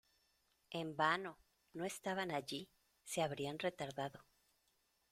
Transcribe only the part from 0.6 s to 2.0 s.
¡En vano! ¡No